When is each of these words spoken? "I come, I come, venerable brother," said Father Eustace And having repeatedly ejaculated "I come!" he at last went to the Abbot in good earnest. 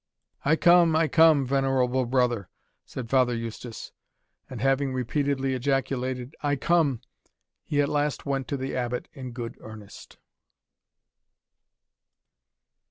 "I 0.43 0.55
come, 0.55 0.95
I 0.95 1.07
come, 1.07 1.45
venerable 1.45 2.07
brother," 2.07 2.49
said 2.87 3.07
Father 3.07 3.35
Eustace 3.35 3.91
And 4.49 4.59
having 4.59 4.93
repeatedly 4.93 5.53
ejaculated 5.53 6.35
"I 6.41 6.55
come!" 6.55 7.01
he 7.63 7.81
at 7.83 7.87
last 7.87 8.25
went 8.25 8.47
to 8.47 8.57
the 8.57 8.75
Abbot 8.75 9.09
in 9.13 9.31
good 9.31 9.57
earnest. 9.61 10.17